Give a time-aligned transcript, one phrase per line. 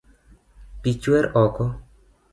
[0.81, 1.65] Pii chwer oko